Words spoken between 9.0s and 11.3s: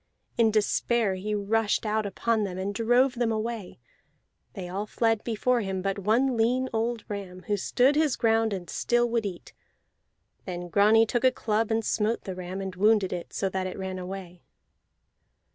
would eat. Then Grani took